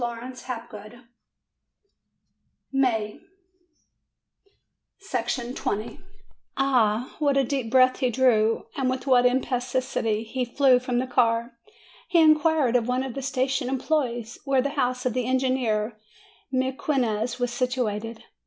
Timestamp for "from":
10.79-10.97